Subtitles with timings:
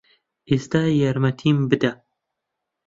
[0.49, 1.91] ئێستا یارمەتیم بدە.